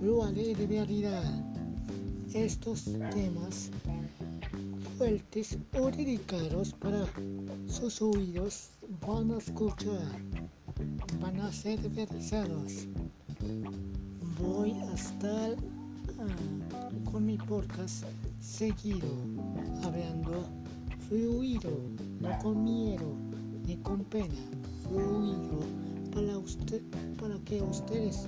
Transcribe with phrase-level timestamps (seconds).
[0.00, 1.24] lo haré de realidad.
[2.32, 3.70] Estos temas
[4.96, 7.04] fuertes o dedicados para
[7.66, 8.70] sus oídos
[9.06, 10.16] van a escuchar,
[11.20, 12.86] van a ser realizados.
[14.40, 15.56] Voy a estar
[16.18, 18.04] ah, con mi podcast
[18.40, 19.08] seguido,
[19.82, 20.46] hablando
[21.08, 21.70] fluido,
[22.20, 23.14] no con miedo
[23.66, 24.34] ni con pena,
[24.88, 25.60] fluido
[26.14, 26.80] para, usted,
[27.20, 28.26] para que ustedes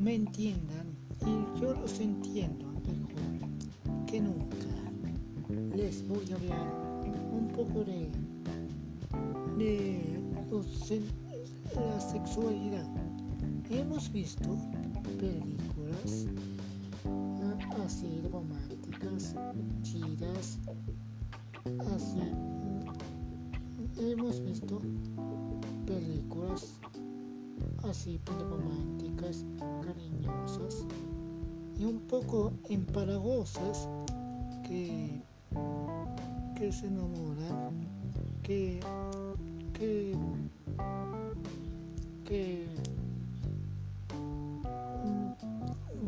[0.00, 0.96] me entiendan
[1.26, 4.56] y yo los entiendo mejor que nunca.
[5.76, 8.10] Les voy a hablar un poco de,
[9.58, 10.20] de
[11.74, 12.88] la sexualidad.
[13.70, 14.56] Hemos visto
[15.18, 16.26] películas
[17.04, 19.34] ah, así románticas,
[19.82, 20.58] chidas,
[21.94, 22.22] así.
[23.98, 24.80] Hemos visto
[25.86, 26.79] películas
[27.84, 29.44] así románticas,
[29.82, 30.86] cariñosas
[31.78, 33.88] y un poco empalagosas
[34.66, 35.22] que,
[36.56, 37.88] que se enamoran,
[38.42, 38.80] que,
[39.72, 40.14] que,
[42.24, 42.66] que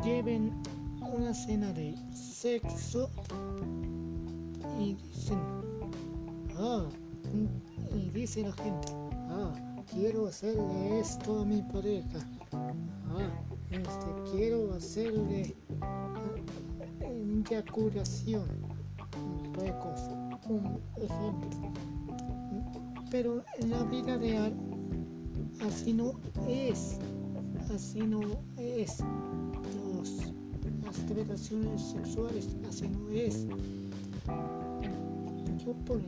[0.03, 0.51] lleven
[1.13, 3.09] una cena de sexo
[4.79, 5.39] y dicen,
[6.57, 6.85] ah,
[7.33, 8.93] mm", y dice la gente,
[9.29, 12.19] ah, quiero hacerle esto a mi pareja.
[12.51, 13.29] Ah,
[13.71, 15.55] este, quiero hacerle
[16.99, 18.47] eyaculación.
[20.49, 21.71] Un ejemplo.
[23.09, 24.53] Pero en la vida real
[25.65, 26.13] así no
[26.47, 26.99] es.
[27.73, 28.21] Así no
[28.57, 28.97] es.
[30.83, 33.47] Las relaciones sexuales así no es.
[35.63, 36.01] Yo por,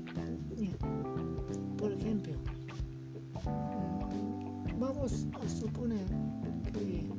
[1.78, 2.33] por ejemplo,
[4.79, 6.06] vamos a suponer
[6.73, 7.09] que,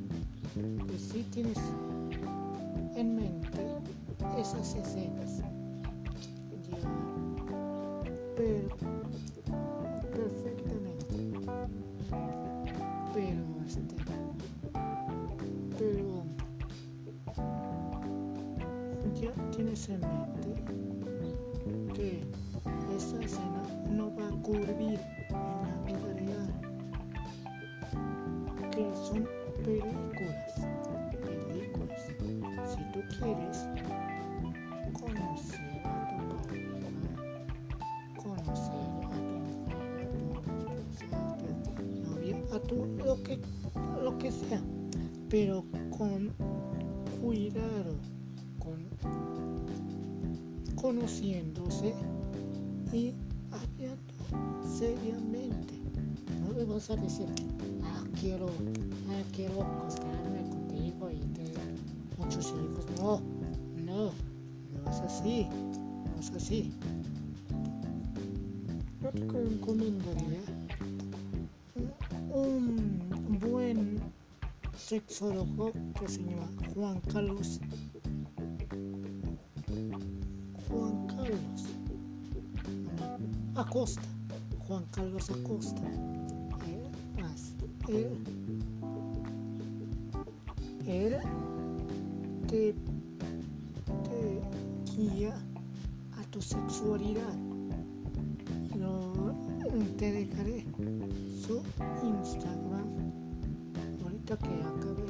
[0.97, 1.57] si tienes
[2.95, 3.77] en mente
[4.39, 5.39] esas escenas.
[6.69, 6.77] Ya,
[8.35, 8.69] pero
[10.11, 11.05] perfectamente.
[13.13, 13.95] Pero este,
[15.77, 16.27] pero
[19.21, 20.63] ya tienes en mente
[21.93, 22.23] que
[22.97, 24.99] esa escena no va a ocurrir
[29.07, 29.27] son
[29.63, 30.53] películas.
[31.21, 32.01] Películas.
[32.69, 33.57] Si tú quieres
[34.93, 36.89] conocer a tu pareja,
[38.17, 39.17] conocer a
[41.75, 43.39] tu novia, a tu lo que
[44.03, 44.61] lo que sea,
[45.29, 45.63] pero
[45.97, 46.33] con
[47.21, 47.95] cuidado,
[48.59, 48.87] con
[50.75, 51.93] conociéndose
[52.93, 53.13] y
[53.51, 55.73] hablando seriamente.
[56.41, 57.27] No le vas a decir
[58.19, 58.47] quiero,
[59.09, 61.57] ah, quiero acostarme contigo y tener
[62.17, 62.85] muchos hijos.
[62.97, 63.21] No,
[63.85, 64.11] no,
[64.73, 66.73] no es así, no es así.
[69.01, 70.41] Yo te recomendaría
[72.33, 73.99] un buen
[74.77, 77.59] sexólogo que se llama Juan Carlos.
[83.57, 84.03] Acosta.
[84.67, 85.81] Juan Carlos Acosta
[87.87, 88.07] él,
[90.85, 91.15] él
[92.47, 92.75] te,
[94.03, 94.41] te
[94.95, 95.35] guía
[96.19, 97.33] a tu sexualidad.
[98.77, 99.35] No
[99.97, 100.65] te dejaré
[101.41, 101.61] su
[102.03, 102.87] Instagram
[104.03, 105.05] ahorita que acabe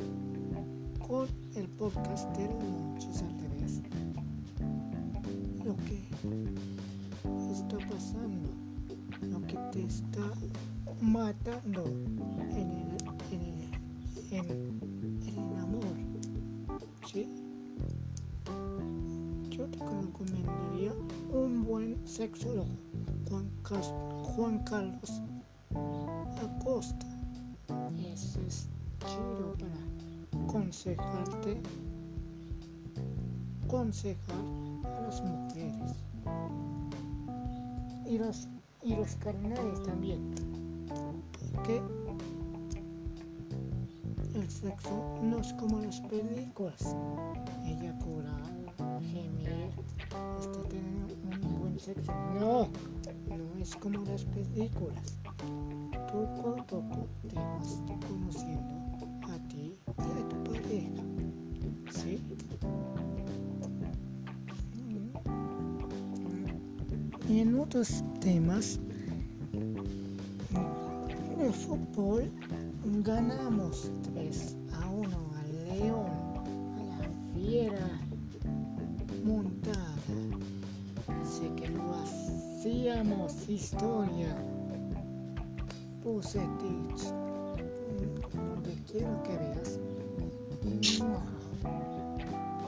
[1.08, 3.82] con el podcast de muchos al revés.
[5.66, 6.08] Lo que
[7.52, 8.50] está pasando,
[9.22, 10.32] lo que te está
[11.02, 12.72] matando en
[13.32, 13.48] el,
[14.32, 14.44] en
[15.38, 15.84] el, amor.
[17.06, 17.28] ¿Sí?
[19.50, 20.94] Yo te recomendaría
[21.32, 22.68] un buen sexólogo,
[23.30, 23.50] Juan,
[24.24, 25.22] Juan Carlos
[26.42, 27.08] Acosta.
[28.14, 28.68] Ese es
[29.00, 31.62] chido para aconsejarte,
[33.66, 34.46] aconsejar
[34.86, 35.96] a las mujeres
[38.08, 38.48] y los,
[38.84, 40.34] y los carnales también
[41.64, 41.82] que
[44.36, 46.96] el sexo no es como las películas.
[47.66, 48.38] Ella cura,
[49.02, 49.72] gemir,
[50.40, 52.14] está teniendo un buen sexo.
[52.40, 52.68] No,
[53.36, 55.18] no es como las películas.
[56.12, 58.76] Poco a poco te vas conociendo
[59.28, 61.04] a ti y a tu pareja.
[61.92, 62.22] ¿Sí?
[67.30, 68.80] Y en otros temas
[71.52, 72.30] fútbol
[73.04, 75.10] ganamos 3 a 1
[75.40, 76.08] al León.
[77.34, 78.00] estuviera
[79.24, 79.96] montada.
[81.24, 84.36] Sé que lo hacíamos historia.
[86.04, 87.12] Puse Teach.
[88.34, 89.80] Donde quiero que veas.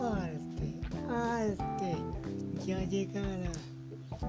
[0.02, 0.76] Arte,
[1.10, 1.98] arte.
[2.66, 3.52] Ya llegará.
[4.22, 4.28] Ya.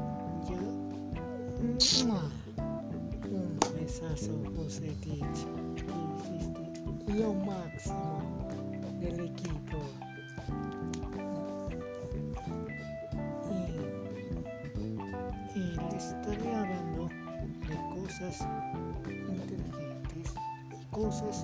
[3.31, 5.41] Un besazo, José Teach.
[5.77, 8.23] Hiciste lo máximo
[9.01, 9.79] del equipo.
[13.51, 13.53] Y,
[15.59, 17.03] y le estaré hablando
[17.69, 18.37] de cosas
[19.09, 20.29] inteligentes
[20.71, 21.37] y cosas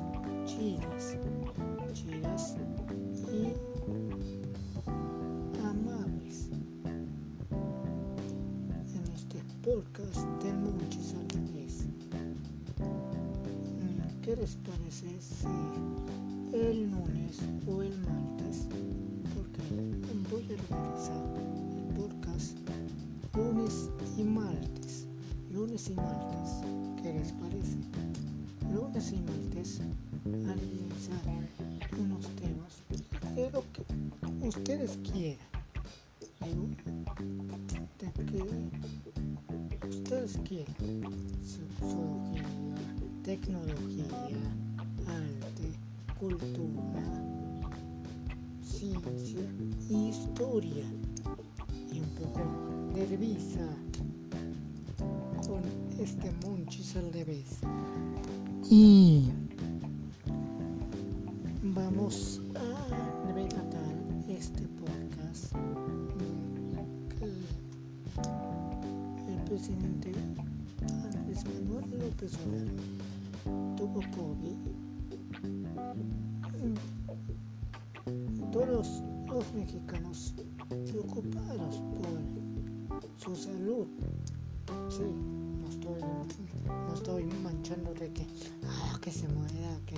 [0.45, 1.05] chidas,
[1.93, 2.57] chidas
[9.67, 11.87] podcast de Monchis al revés.
[14.23, 15.49] ¿Qué les parece si
[16.57, 18.69] el lunes o el martes,
[19.35, 19.63] porque
[20.31, 21.21] voy a realizar
[21.75, 22.57] el podcast
[23.35, 25.09] lunes y martes,
[25.53, 26.51] lunes y martes,
[27.03, 27.79] ¿qué les parece?
[28.73, 29.81] Lunes y martes
[30.45, 31.27] analizar
[31.99, 32.85] unos temas
[33.35, 35.57] de lo que ustedes quieran,
[37.99, 38.96] de que
[40.27, 40.75] ustedes quieran,
[41.45, 42.43] sociología,
[43.23, 44.05] tecnología,
[45.07, 45.73] arte,
[46.19, 47.03] cultura,
[48.61, 49.41] ciencia,
[49.89, 50.85] historia
[51.93, 53.67] y un poco de revista
[55.47, 55.63] con
[56.01, 57.59] este Monchis al revés.
[58.69, 59.31] Y
[61.63, 62.41] vamos
[69.57, 70.13] presidente
[71.15, 74.59] Andrés Manuel López Obrador tuvo COVID
[78.53, 80.35] todos los mexicanos
[80.69, 81.77] preocupados
[82.91, 83.87] por su salud.
[84.91, 85.05] Sí,
[85.63, 86.03] no estoy,
[86.67, 88.27] no estoy manchando de que,
[88.67, 89.95] ah, que se muera, que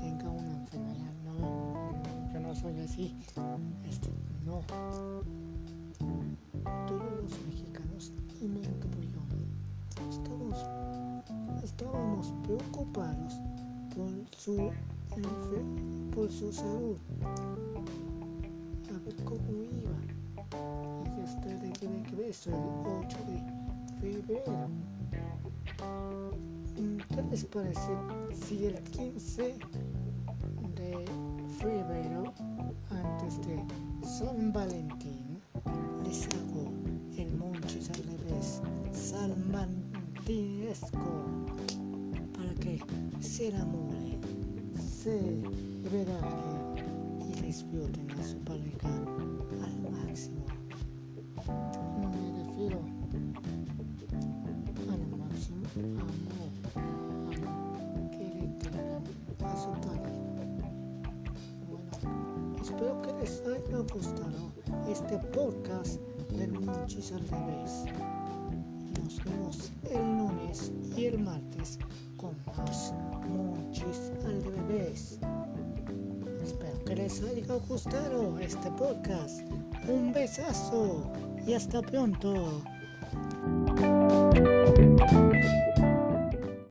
[0.00, 1.12] tenga una enfermedad.
[1.24, 3.16] No, yo no soy así.
[3.84, 4.10] Este,
[4.46, 4.62] no.
[6.86, 9.20] Todos los mexicanos, y me incluyo,
[10.10, 10.66] estamos,
[11.62, 13.34] estábamos preocupados
[13.94, 14.70] por su
[16.14, 16.96] por su salud,
[18.88, 19.96] a ver cómo iba.
[21.16, 22.56] Y está de regreso el
[23.06, 23.38] 8 de
[24.00, 24.68] febrero.
[27.08, 27.92] ¿Qué les parece
[28.32, 29.58] si el 15
[30.76, 31.04] de
[31.58, 32.32] febrero,
[32.90, 33.62] antes de
[34.06, 35.11] San Valentín,
[40.32, 40.98] Valentínesco,
[42.32, 42.80] para que
[43.20, 44.20] se enamoren?
[44.80, 45.20] se
[45.90, 46.20] verá
[47.20, 48.88] y disfruten a su pareja
[49.62, 50.46] al máximo.
[52.00, 52.78] Me refiero
[54.90, 59.02] al máximo amor, amor que le tengan
[59.44, 60.22] a su pareja.
[61.68, 64.40] Bueno, espero que les haya gustado
[64.88, 67.84] este podcast del Monchis al revés.
[69.02, 70.11] Nos vemos el
[77.20, 79.42] les haya gustado este podcast.
[79.86, 81.12] Un besazo
[81.46, 82.62] y hasta pronto.